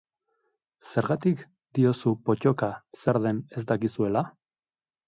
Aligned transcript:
Zergatik 0.93 1.43
diozu 1.79 2.15
pottoka 2.31 2.73
zer 3.05 3.25
den 3.29 3.47
ez 3.59 3.67
dakizuela? 3.75 4.27